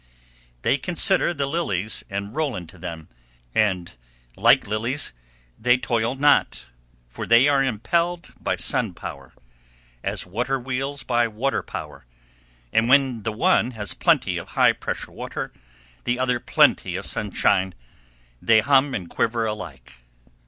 They 0.63 0.79
consider 0.79 1.31
the 1.31 1.45
lilies 1.45 2.03
and 2.09 2.35
roll 2.35 2.55
into 2.55 2.79
them, 2.79 3.07
and, 3.53 3.93
like 4.35 4.65
lilies, 4.65 5.13
they 5.59 5.77
toil 5.77 6.15
not, 6.15 6.65
for 7.07 7.27
they 7.27 7.47
are 7.47 7.63
impelled 7.63 8.33
by 8.41 8.55
sun 8.55 8.95
power, 8.95 9.31
as 10.03 10.25
water 10.25 10.59
wheels 10.59 11.03
by 11.03 11.27
water 11.27 11.61
power; 11.61 12.07
and 12.73 12.89
when 12.89 13.21
the 13.21 13.31
one 13.31 13.73
has 13.77 13.93
plenty 13.93 14.39
of 14.39 14.47
high 14.57 14.73
pressure 14.73 15.11
water, 15.11 15.53
the 16.03 16.17
other 16.17 16.39
plenty 16.39 16.95
of 16.95 17.05
sunshine, 17.05 17.75
they 18.41 18.61
hum 18.61 18.95
and 18.95 19.07
quiver 19.07 19.45
alike. 19.45 20.01